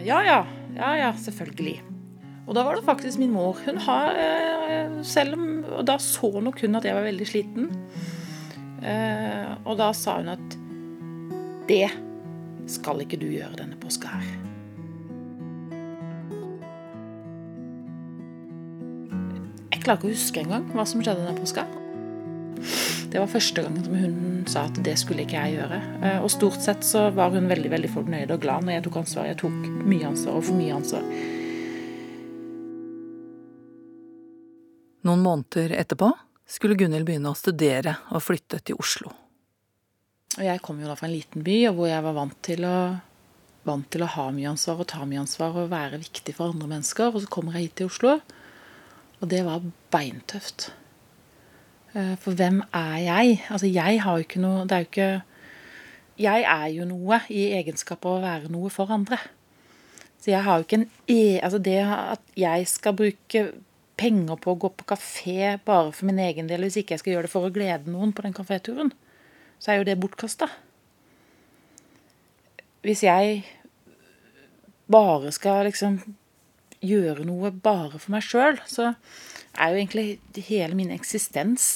ja, 0.04 0.20
ja, 0.26 0.38
ja, 0.76 0.92
ja, 0.98 1.10
selvfølgelig. 1.18 1.80
Og 2.46 2.56
da 2.56 2.64
var 2.66 2.76
det 2.76 2.84
faktisk 2.86 3.20
min 3.22 3.32
mor. 3.32 3.58
Hun 3.64 3.78
har, 3.78 4.16
eh, 4.18 5.02
selv 5.02 5.34
om, 5.38 5.64
og 5.64 5.86
Da 5.86 5.98
så 5.98 6.40
nok 6.40 6.60
hun 6.60 6.74
at 6.74 6.84
jeg 6.84 6.94
var 6.94 7.02
veldig 7.06 7.26
sliten. 7.26 7.70
Eh, 8.82 9.52
og 9.64 9.78
da 9.78 9.92
sa 9.92 10.16
hun 10.18 10.28
at 10.28 10.56
det 11.68 11.90
skal 12.66 13.00
ikke 13.00 13.20
du 13.20 13.28
gjøre 13.30 13.56
denne 13.56 13.78
påska 13.78 14.08
her. 14.08 14.26
Jeg 19.72 19.82
klarer 19.84 19.98
ikke 19.98 20.10
å 20.10 20.14
huske 20.14 20.42
engang 20.42 20.66
hva 20.74 20.86
som 20.86 21.02
skjedde 21.02 21.24
denne 21.24 21.38
påska. 21.38 21.81
Det 23.12 23.20
var 23.20 23.28
første 23.28 23.62
som 23.66 23.76
hun 23.76 24.44
sa 24.48 24.62
at 24.70 24.78
det 24.86 24.94
skulle 24.96 25.26
ikke 25.26 25.36
jeg 25.36 25.58
gjøre. 25.58 25.78
Eh, 26.00 26.22
Og 26.24 26.30
stort 26.32 26.62
sett 26.64 26.86
så 26.86 27.10
var 27.12 27.34
hun 27.34 27.50
veldig 27.50 27.68
veldig 27.68 27.90
fornøyd 27.92 28.32
og 28.32 28.40
glad 28.40 28.64
når 28.64 28.78
jeg 28.78 28.84
tok 28.86 28.96
ansvar. 29.02 29.28
Jeg 29.28 29.40
tok 29.42 29.58
mye 29.84 30.08
ansvar 30.08 30.38
og 30.38 30.46
for 30.48 30.56
mye 30.56 30.78
ansvar. 30.78 31.04
Noen 35.04 35.24
måneder 35.26 35.76
etterpå 35.76 36.08
skulle 36.48 36.78
Gunhild 36.80 37.04
begynne 37.04 37.34
å 37.34 37.36
studere 37.36 37.98
og 38.14 38.24
flytte 38.24 38.62
til 38.64 38.80
Oslo. 38.80 39.12
Og 40.38 40.44
jeg 40.46 40.64
kom 40.64 40.80
jo 40.80 40.88
da 40.88 40.96
fra 40.96 41.10
en 41.10 41.16
liten 41.18 41.44
by 41.44 41.60
hvor 41.76 41.90
jeg 41.92 42.04
var 42.06 42.16
vant 42.16 42.38
til 42.48 42.64
å, 42.64 42.76
vant 43.68 43.88
til 43.92 44.06
å 44.06 44.12
ha 44.16 44.30
mye 44.32 44.54
ansvar 44.54 44.80
og 44.80 44.88
ta 44.88 45.04
mye 45.04 45.20
ansvar 45.26 45.58
og 45.60 45.72
være 45.74 46.00
viktig 46.00 46.32
for 46.38 46.54
andre 46.54 46.78
mennesker. 46.78 47.12
Og 47.12 47.26
så 47.26 47.34
kommer 47.34 47.58
jeg 47.58 47.68
hit 47.68 47.82
til 47.82 47.92
Oslo, 47.92 48.20
og 49.20 49.28
det 49.28 49.44
var 49.44 49.60
beintøft. 49.92 50.72
Eh, 51.94 52.16
For 52.18 52.32
hvem 52.32 52.62
er 52.72 52.96
jeg? 53.04 53.44
Altså, 53.50 53.66
jeg 53.66 54.02
har 54.02 54.16
jo 54.16 54.24
ikke 54.24 54.40
noe 54.40 54.64
Det 54.64 54.72
er 54.72 54.84
jo 54.84 54.88
ikke 54.90 55.22
Jeg 56.22 56.44
er 56.48 56.66
jo 56.72 56.86
noe 56.88 57.20
i 57.28 57.44
egenskap 57.58 58.04
av 58.06 58.18
å 58.18 58.22
være 58.22 58.50
noe 58.52 58.70
for 58.70 58.90
andre. 58.92 59.18
Så 60.20 60.30
jeg 60.30 60.44
har 60.44 60.58
jo 60.58 60.66
ikke 60.66 60.78
en 60.82 60.90
e... 61.10 61.40
Altså, 61.42 61.58
det 61.58 61.78
at 61.82 62.20
jeg 62.38 62.66
skal 62.70 62.94
bruke 62.94 63.42
penger 63.98 64.36
på 64.38 64.52
å 64.52 64.58
gå 64.60 64.70
på 64.76 64.86
kafé 64.92 65.56
bare 65.64 65.90
for 65.92 66.06
min 66.06 66.20
egen 66.22 66.46
del, 66.50 66.62
hvis 66.62 66.78
ikke 66.80 66.94
jeg 66.94 67.02
skal 67.02 67.14
gjøre 67.14 67.26
det 67.26 67.32
for 67.32 67.48
å 67.48 67.54
glede 67.54 67.90
noen 67.90 68.12
på 68.14 68.22
den 68.22 68.36
kaféturen, 68.36 68.92
så 69.58 69.72
er 69.72 69.80
jo 69.80 69.88
det 69.88 69.98
bortkasta. 70.00 70.48
Hvis 72.86 73.02
jeg 73.06 73.42
bare 74.92 75.32
skal 75.34 75.66
liksom 75.68 75.98
gjøre 76.82 77.26
noe 77.26 77.52
bare 77.54 77.98
for 77.98 78.14
meg 78.14 78.24
sjøl, 78.26 78.58
så 78.68 78.92
er 79.52 79.72
jo 79.72 79.80
egentlig 79.80 80.46
hele 80.48 80.76
min 80.78 80.92
eksistens 80.94 81.66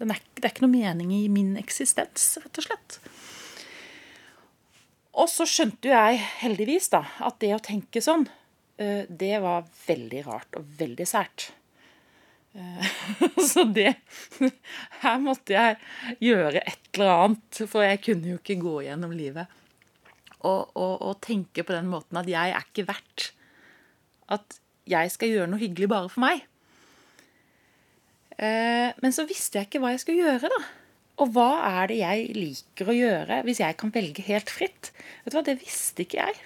er, 0.00 0.18
Det 0.34 0.42
er 0.42 0.50
ikke 0.50 0.64
noe 0.66 0.74
mening 0.74 1.12
i 1.14 1.26
min 1.30 1.54
eksistens, 1.60 2.34
rett 2.42 2.58
og 2.58 2.66
slett. 2.66 2.96
Og 5.14 5.28
så 5.30 5.46
skjønte 5.46 5.88
jo 5.88 5.94
jeg 5.94 6.22
heldigvis 6.40 6.90
da, 6.90 7.04
at 7.22 7.38
det 7.42 7.52
å 7.54 7.62
tenke 7.62 8.02
sånn, 8.02 8.26
eh, 8.82 9.06
det 9.08 9.36
var 9.44 9.68
veldig 9.86 10.24
rart 10.26 10.58
og 10.58 10.66
veldig 10.80 11.06
sært. 11.06 11.52
Eh, 12.58 12.90
så 13.50 13.64
det 13.70 13.94
Her 15.04 15.22
måtte 15.22 15.54
jeg 15.54 15.78
gjøre 16.22 16.62
et 16.62 16.90
eller 16.94 17.14
annet, 17.28 17.62
for 17.70 17.86
jeg 17.86 18.02
kunne 18.02 18.34
jo 18.34 18.40
ikke 18.42 18.58
gå 18.62 18.80
gjennom 18.88 19.14
livet 19.14 19.62
og, 20.44 20.74
og, 20.76 20.94
og 21.00 21.16
tenke 21.24 21.64
på 21.64 21.74
den 21.74 21.88
måten 21.90 22.18
at 22.20 22.28
jeg 22.28 22.52
er 22.52 22.66
ikke 22.66 22.86
verdt 22.90 23.30
at 24.32 24.58
jeg 24.88 25.12
skal 25.12 25.32
gjøre 25.32 25.50
noe 25.50 25.60
hyggelig 25.60 25.88
bare 25.90 26.10
for 26.12 26.24
meg. 26.24 26.44
Eh, 28.34 28.90
men 29.00 29.14
så 29.14 29.26
visste 29.28 29.60
jeg 29.60 29.68
ikke 29.68 29.82
hva 29.82 29.94
jeg 29.94 30.02
skulle 30.02 30.24
gjøre, 30.24 30.50
da. 30.52 30.62
Og 31.22 31.30
hva 31.36 31.50
er 31.68 31.90
det 31.92 32.00
jeg 32.00 32.30
liker 32.34 32.88
å 32.90 32.96
gjøre 32.96 33.42
hvis 33.46 33.60
jeg 33.62 33.76
kan 33.78 33.92
velge 33.94 34.24
helt 34.26 34.50
fritt? 34.50 34.90
Vet 35.22 35.34
du 35.34 35.38
hva, 35.38 35.44
Det 35.46 35.60
visste 35.60 36.02
ikke 36.02 36.24
jeg. 36.24 36.40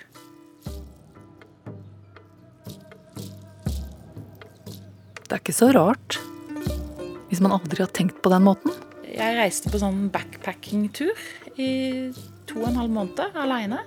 Det 5.28 5.36
er 5.36 5.40
ikke 5.42 5.56
så 5.56 5.70
rart 5.76 6.20
hvis 7.28 7.42
man 7.44 7.52
aldri 7.52 7.82
har 7.82 7.90
tenkt 7.92 8.20
på 8.24 8.30
den 8.32 8.46
måten. 8.46 8.72
Jeg 9.04 9.36
reiste 9.36 9.68
på 9.72 9.80
sånn 9.80 10.06
backpacking-tur 10.12 11.12
i 11.60 11.68
to 12.48 12.62
og 12.62 12.70
en 12.70 12.78
halv 12.80 12.94
måned 12.94 13.36
aleine. 13.36 13.82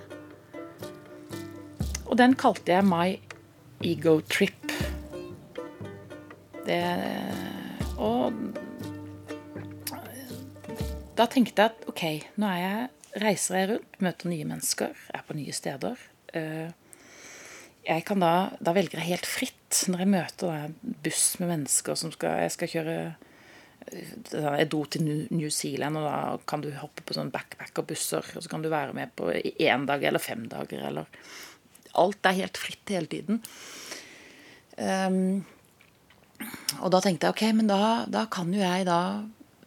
Og 2.06 2.18
den 2.20 2.36
kalte 2.38 2.74
jeg 2.74 2.86
My 2.86 3.16
Ego 3.82 4.20
Trip. 4.30 4.72
Det 6.66 6.82
Og 7.98 8.36
da 11.18 11.26
tenkte 11.30 11.64
jeg 11.64 11.72
at 11.72 11.88
OK, 11.90 12.04
nå 12.40 12.48
er 12.48 12.60
jeg, 12.62 12.86
reiser 13.22 13.58
jeg 13.58 13.68
rundt, 13.72 13.98
møter 14.02 14.30
nye 14.30 14.46
mennesker, 14.48 14.94
er 15.12 15.26
på 15.26 15.36
nye 15.36 15.54
steder. 15.54 16.00
Eh, 16.34 16.70
jeg 17.82 18.06
kan 18.06 18.22
da, 18.22 18.32
da 18.62 18.74
velger 18.74 19.02
jeg 19.02 19.10
helt 19.10 19.28
fritt 19.28 19.82
når 19.90 20.04
jeg 20.04 20.12
møter 20.14 20.54
en 20.54 20.74
buss 21.02 21.26
med 21.40 21.50
mennesker 21.50 21.98
som 21.98 22.12
skal 22.14 22.42
Jeg 22.44 22.52
skal 22.54 22.70
kjøre 22.70 22.96
Jeg 24.30 24.68
dro 24.70 24.84
til 24.86 25.08
New 25.34 25.50
Zealand, 25.50 25.98
og 25.98 26.06
da 26.06 26.18
kan 26.46 26.62
du 26.62 26.70
hoppe 26.78 27.02
på 27.02 27.16
sånn 27.16 27.32
backpackerbusser. 27.34 28.28
Og 28.36 28.44
så 28.44 28.50
kan 28.52 28.62
du 28.62 28.70
være 28.70 28.94
med 28.94 29.10
på 29.18 29.32
én 29.34 29.88
dag 29.88 30.04
eller 30.06 30.22
fem 30.22 30.46
dager, 30.48 30.86
eller 30.86 31.10
Alt 31.98 32.28
er 32.28 32.38
helt 32.40 32.60
fritt 32.60 32.92
hele 32.92 33.10
tiden. 33.10 33.42
Um, 34.76 35.42
og 36.80 36.92
da 36.94 37.02
tenkte 37.04 37.28
jeg 37.28 37.36
ok, 37.36 37.42
men 37.58 37.68
da, 37.70 37.80
da 38.10 38.24
kan 38.32 38.50
jo 38.54 38.62
jeg 38.62 38.86
da 38.88 39.22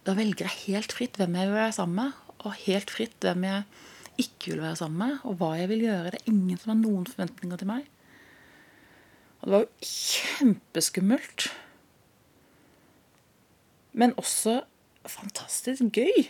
Da 0.06 0.16
velger 0.18 0.48
jeg 0.48 0.64
helt 0.66 0.94
fritt 0.94 1.20
hvem 1.20 1.38
jeg 1.38 1.50
vil 1.50 1.58
være 1.58 1.76
sammen 1.78 1.98
med, 1.98 2.18
og 2.46 2.58
helt 2.66 2.92
fritt 2.94 3.16
hvem 3.26 3.46
jeg 3.48 3.64
ikke 4.22 4.52
vil 4.52 4.62
være 4.62 4.78
sammen 4.78 5.00
med, 5.02 5.16
og 5.26 5.40
hva 5.40 5.56
jeg 5.58 5.70
vil 5.72 5.86
gjøre. 5.88 6.12
Det 6.14 6.20
er 6.20 6.32
ingen 6.32 6.60
som 6.62 6.72
har 6.72 6.78
noen 6.78 7.08
forventninger 7.10 7.62
til 7.62 7.70
meg. 7.72 7.88
Og 9.40 9.48
det 9.48 9.56
var 9.56 9.64
jo 9.64 9.90
kjempeskummelt. 9.90 11.48
Men 13.98 14.14
også 14.22 14.60
fantastisk 15.10 15.90
gøy. 15.98 16.28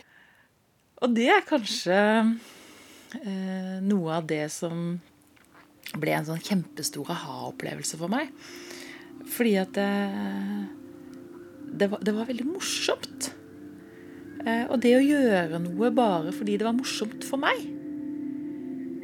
Og 1.04 1.12
det 1.16 1.28
er 1.32 1.44
kanskje 1.44 2.00
eh, 3.20 3.76
noe 3.84 4.16
av 4.16 4.28
det 4.30 4.46
som 4.54 4.96
ble 5.94 6.16
en 6.16 6.26
sånn 6.26 6.42
kjempestor 6.42 7.12
aha-opplevelse 7.14 7.98
for 8.00 8.12
meg. 8.12 8.32
Fordi 9.30 9.54
at 9.60 9.74
det, 9.78 9.90
det, 11.72 11.90
var, 11.92 12.02
det 12.04 12.14
var, 12.16 12.28
veldig 12.28 12.46
morsomt. 12.48 13.30
Eh, 14.46 14.64
og 14.70 14.78
det 14.82 14.94
å 14.96 15.02
gjøre 15.02 15.60
noe 15.62 15.90
bare 15.94 16.34
fordi 16.34 16.58
det 16.58 16.66
var 16.66 16.76
morsomt 16.76 17.26
for 17.26 17.42
meg, 17.42 17.64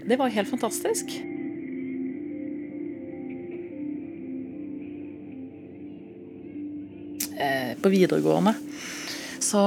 det 0.03 0.19
var 0.19 0.33
helt 0.35 0.51
fantastisk. 0.51 1.11
Eh, 7.43 7.73
på 7.83 7.91
videregående 7.91 8.55
så 9.43 9.63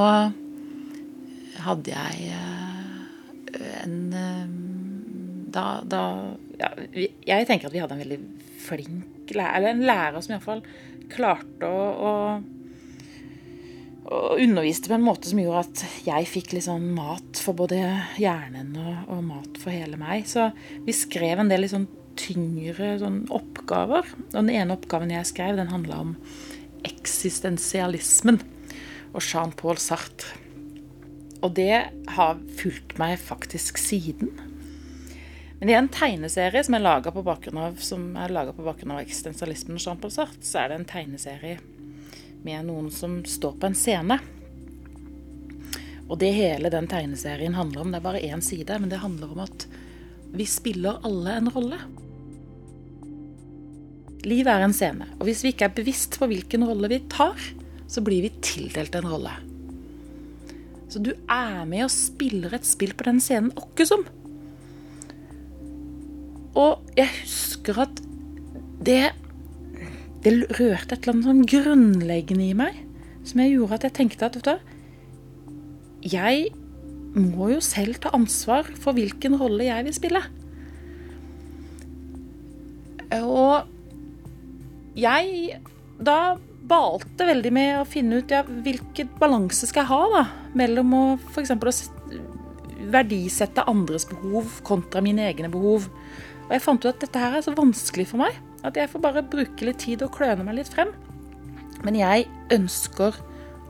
hadde 1.65 1.91
jeg 1.91 2.29
eh, 2.31 3.81
en 3.84 4.64
Da, 5.55 5.79
da 5.88 6.01
ja, 6.59 6.71
Jeg 7.24 7.47
tenker 7.47 7.69
at 7.69 7.75
vi 7.75 7.81
hadde 7.83 7.95
en 7.95 8.03
veldig 8.03 8.19
flink 8.65 9.31
lærer, 9.33 9.55
eller 9.57 9.71
en 9.71 9.85
lærer 9.88 10.21
som 10.21 10.35
iallfall 10.35 10.62
klarte 11.12 11.69
å, 11.69 11.83
å, 12.09 12.13
å 14.09 14.22
underviste 14.41 14.89
på 14.89 14.98
en 14.98 15.05
måte 15.05 15.29
som 15.29 15.41
gjorde 15.41 15.63
at 15.65 15.83
jeg 16.07 16.29
fikk 16.29 16.55
liksom 16.57 16.89
mat 16.98 17.41
for 17.41 17.57
både 17.57 17.79
hjernen 18.22 18.74
og, 18.81 18.96
og, 19.07 19.22
mat 19.27 19.61
for 19.61 19.74
hele 19.74 20.00
meg. 20.01 20.25
Så 20.29 20.50
vi 20.85 20.96
skrev 20.98 21.41
en 21.41 21.51
del 21.51 21.65
liksom 21.65 21.87
tyngre 22.20 22.96
sånn 23.01 23.24
oppgaver. 23.33 24.07
Og 24.31 24.37
den 24.39 24.53
ene 24.55 24.75
oppgaven 24.77 25.13
jeg 25.13 25.29
skrev, 25.29 25.59
den 25.59 25.72
handla 25.74 26.01
om 26.07 26.15
eksistensialismen 26.85 28.41
og 29.15 29.24
Jean-Paul 29.24 29.79
Sartre. 29.81 30.41
Og 31.44 31.53
det 31.57 31.85
har 32.15 32.39
fulgt 32.57 32.96
meg 32.98 33.20
faktisk 33.22 33.77
siden. 33.77 34.31
Men 35.59 35.70
i 35.72 35.75
en 35.77 35.87
tegneserie 35.91 36.63
som 36.68 36.75
er 36.75 36.83
laga 36.83 37.13
på 37.15 37.24
bakgrunn 37.24 37.61
av, 37.63 37.79
av 37.79 39.00
eksistensialismen 39.00 39.77
og 39.77 39.83
Jean-Paul 39.85 40.11
Sartre, 40.11 40.44
så 40.44 40.63
er 40.63 40.72
det 40.72 40.79
en 40.81 40.89
tegneserie 40.89 41.59
med 42.46 42.68
noen 42.68 42.91
som 42.94 43.22
står 43.25 43.55
på 43.61 43.70
en 43.70 43.77
scene. 43.77 44.20
Og 46.05 46.20
det 46.22 46.33
hele 46.35 46.70
den 46.70 46.89
tegneserien 46.91 47.55
handler 47.57 47.81
om, 47.81 47.94
det 47.94 48.01
er 48.01 48.05
bare 48.05 48.25
én 48.27 48.44
side, 48.46 48.77
men 48.81 48.91
det 48.91 49.01
handler 49.01 49.31
om 49.33 49.46
at 49.48 49.65
vi 50.35 50.46
spiller 50.50 51.00
alle 51.07 51.37
en 51.39 51.50
rolle. 51.53 51.79
Livet 54.25 54.51
er 54.51 54.65
en 54.65 54.75
scene, 54.75 55.07
og 55.18 55.27
hvis 55.29 55.44
vi 55.46 55.53
ikke 55.53 55.70
er 55.70 55.77
bevisst 55.77 56.20
på 56.20 56.27
hvilken 56.29 56.65
rolle 56.68 56.89
vi 56.91 57.00
tar, 57.13 57.39
så 57.87 58.01
blir 58.05 58.25
vi 58.25 58.33
tildelt 58.44 58.96
en 58.98 59.09
rolle. 59.09 59.33
Så 60.89 61.01
du 61.01 61.11
er 61.31 61.65
med 61.70 61.85
og 61.87 61.94
spiller 61.94 62.53
et 62.57 62.68
spill 62.68 62.94
på 62.98 63.07
den 63.07 63.22
scenen 63.24 63.53
åkke 63.57 63.85
som. 63.87 64.05
Og 66.55 66.81
jeg 66.98 67.11
husker 67.22 67.81
at 67.85 68.01
det 68.85 69.13
Det 70.25 70.33
rørte 70.57 70.96
et 70.96 71.03
eller 71.03 71.13
annet 71.13 71.27
sånn 71.27 71.46
grunnleggende 71.50 72.48
i 72.50 72.57
meg 72.57 72.81
som 73.25 73.41
jeg 73.41 73.55
gjorde 73.55 73.77
at 73.77 73.85
jeg 73.87 73.94
tenkte 73.98 74.27
at 74.27 74.35
vet 74.37 74.48
du, 74.48 74.74
jeg 76.05 76.50
må 77.15 77.50
jo 77.53 77.61
selv 77.63 77.98
ta 78.01 78.11
ansvar 78.13 78.68
for 78.81 78.98
hvilken 78.98 79.37
rolle 79.39 79.65
jeg 79.65 79.85
vil 79.87 79.96
spille. 79.98 80.22
Og 83.22 83.70
jeg 85.00 85.59
da 85.98 86.20
balte 86.65 87.27
veldig 87.27 87.51
med 87.53 87.72
å 87.79 87.87
finne 87.87 88.20
ut 88.22 88.31
ja, 88.33 88.41
hvilken 88.46 89.11
balanse 89.20 89.68
skal 89.70 89.83
jeg 89.83 89.91
ha 89.91 90.01
da, 90.13 90.24
mellom 90.57 90.94
å 90.98 91.03
f.eks. 91.33 91.53
verdisette 92.94 93.65
andres 93.70 94.07
behov 94.09 94.59
kontra 94.65 95.03
mine 95.05 95.27
egne 95.29 95.51
behov. 95.53 95.89
Og 96.46 96.53
jeg 96.53 96.64
fant 96.64 96.86
ut 96.86 96.92
at 96.92 97.01
dette 97.01 97.22
her 97.22 97.38
er 97.38 97.46
så 97.46 97.55
vanskelig 97.58 98.10
for 98.12 98.22
meg 98.22 98.38
at 98.66 98.77
jeg 98.79 98.90
får 98.90 99.01
bare 99.03 99.25
bruke 99.29 99.68
litt 99.68 99.84
tid 99.84 100.03
og 100.05 100.14
kløne 100.16 100.46
meg 100.46 100.60
litt 100.60 100.72
frem. 100.74 100.92
Men 101.86 101.98
jeg 102.00 102.25
ønsker 102.53 103.18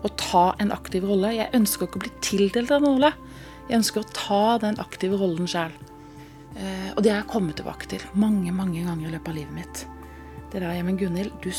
å 0.06 0.12
ta 0.20 0.46
en 0.62 0.72
aktiv 0.76 1.06
rolle. 1.08 1.34
Jeg 1.36 1.52
ønsker 1.58 1.88
ikke 1.88 2.00
å 2.00 2.04
bli 2.06 2.14
tildelt 2.24 2.72
en 2.72 2.86
rolle. 2.88 3.12
Jeg 3.68 3.80
ønsker 3.82 4.04
å 4.04 4.14
ta 4.16 4.44
den 4.62 4.80
aktive 4.82 5.20
rollen 5.20 5.50
sjøl. 5.50 5.74
Eh, 6.56 6.92
og 6.94 7.02
det 7.04 7.12
har 7.12 7.24
jeg 7.24 7.32
kommet 7.34 7.58
tilbake 7.60 7.90
til 7.92 8.04
mange 8.16 8.54
mange 8.56 8.86
ganger 8.86 9.10
i 9.10 9.16
løpet 9.16 9.32
av 9.32 9.40
livet 9.40 9.58
mitt. 9.58 9.86
Det 10.54 10.62
der, 10.64 10.84
men 10.88 11.00
Gunhild, 11.00 11.34
du, 11.44 11.50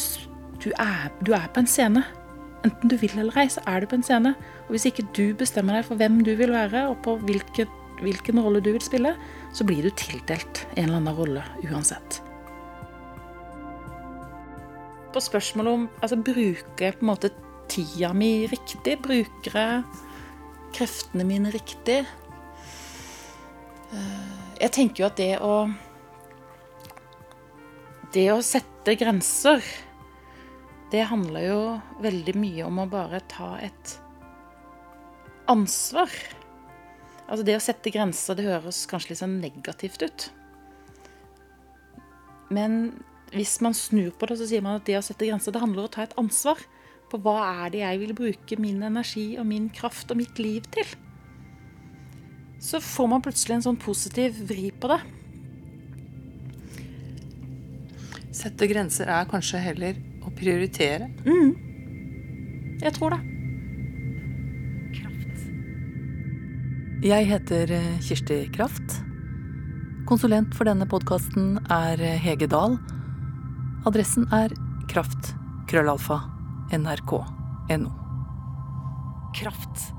du, 0.63 0.71
du, 0.71 1.33
er 1.35 1.51
på 1.53 1.61
en 1.61 1.69
scene. 1.69 2.05
Enten 2.65 2.91
du 2.91 2.97
vil 3.01 3.19
eller 3.19 3.37
ei, 3.43 3.51
så 3.53 3.61
er 3.69 3.83
du 3.83 3.91
på 3.91 3.99
en 3.99 4.07
scene. 4.07 4.33
Og 4.67 4.77
hvis 4.77 4.87
ikke 4.89 5.05
du 5.17 5.35
bestemmer 5.37 5.77
deg 5.77 5.89
for 5.89 6.01
hvem 6.01 6.23
du 6.25 6.33
vil 6.39 6.55
være, 6.55 6.87
og 6.89 7.03
på 7.05 7.19
hvilket, 7.27 7.73
hvilken 8.01 8.41
rolle 8.41 8.63
du 8.65 8.73
vil 8.73 8.85
spille, 8.85 9.13
så 9.57 9.65
blir 9.65 9.87
du 9.87 9.91
tildelt 9.97 10.67
en 10.75 10.85
eller 10.85 10.99
annen 11.01 11.17
rolle 11.17 11.43
uansett. 11.65 12.21
På 15.15 15.23
spørsmålet 15.25 15.73
om 15.73 15.87
altså, 16.03 16.19
bruker 16.21 16.85
jeg 16.85 16.99
på 16.99 17.07
en 17.07 17.09
måte 17.09 17.31
tida 17.73 18.13
mi 18.13 18.45
riktig? 18.53 18.99
Bruker 19.01 19.57
jeg 19.57 19.83
kreftene 20.77 21.25
mine 21.25 21.53
riktig? 21.55 22.03
Eh, 23.97 24.37
jeg 24.61 24.75
tenker 24.77 25.03
jo 25.03 25.09
at 25.09 25.21
det 25.21 25.35
å 25.41 25.57
Det 28.15 28.31
å 28.33 28.39
sette 28.41 28.95
grenser, 28.97 29.61
det 30.93 31.03
handler 31.11 31.43
jo 31.43 31.61
veldig 32.01 32.35
mye 32.39 32.65
om 32.65 32.79
å 32.81 32.87
bare 32.89 33.19
ta 33.29 33.57
et 33.61 33.97
ansvar. 35.53 36.09
Altså 37.27 37.43
Det 37.47 37.57
å 37.59 37.63
sette 37.63 37.91
grenser, 37.91 38.39
det 38.39 38.47
høres 38.47 38.85
kanskje 38.91 39.13
litt 39.13 39.23
sånn 39.23 39.41
negativt 39.43 40.05
ut. 40.07 40.29
Men 42.55 42.95
hvis 43.35 43.57
man 43.65 43.75
snur 43.75 44.13
på 44.15 44.29
det, 44.31 44.39
så 44.39 44.47
sier 44.47 44.63
man 44.63 44.79
at 44.79 44.87
det 44.87 44.99
å 44.99 45.05
sette 45.05 45.27
grenser, 45.27 45.55
det 45.55 45.63
handler 45.63 45.85
om 45.85 45.91
å 45.91 45.95
ta 45.97 46.07
et 46.07 46.15
ansvar 46.21 46.63
på 47.11 47.19
hva 47.23 47.37
er 47.65 47.75
det 47.75 47.83
jeg 47.83 48.01
vil 48.03 48.15
bruke 48.19 48.59
min 48.63 48.83
energi 48.87 49.27
og 49.41 49.47
min 49.51 49.69
kraft 49.75 50.11
og 50.15 50.21
mitt 50.21 50.39
liv 50.39 50.67
til. 50.75 50.87
Så 52.63 52.81
får 52.83 53.11
man 53.11 53.23
plutselig 53.23 53.59
en 53.59 53.67
sånn 53.69 53.81
positiv 53.83 54.39
vri 54.49 54.71
på 54.71 54.91
det. 54.91 55.01
Sette 58.37 58.69
grenser 58.69 59.11
er 59.11 59.29
kanskje 59.31 59.63
heller 59.63 59.99
å 60.27 60.33
prioritere. 60.35 61.11
Mm. 61.27 61.55
Jeg 62.83 62.95
tror 62.99 63.17
det. 63.17 63.36
Jeg 67.07 67.29
heter 67.29 67.71
eh, 67.71 67.99
Kirsti 68.03 68.37
Kraft. 68.51 68.97
Konsulent 70.11 70.57
for 70.59 70.67
denne 70.67 70.89
podkasten 70.91 71.53
er 71.71 72.01
eh, 72.03 72.17
Hege 72.19 72.49
Dahl. 72.51 72.81
Adressen 73.87 74.27
er 74.35 74.51
kraft 74.91 75.31
krøllalfa 75.71 76.17
nrk.no. 76.75 77.93
Kraft. 79.39 79.96